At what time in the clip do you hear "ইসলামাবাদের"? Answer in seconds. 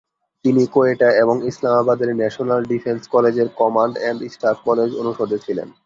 1.49-2.09